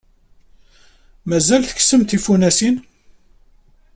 Mazal 1.29 1.63
tkessem 1.65 2.01
tifunasin? 2.09 2.75